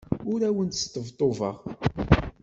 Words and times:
Ur 0.31 0.39
awent-sṭebṭubeɣ. 0.49 1.55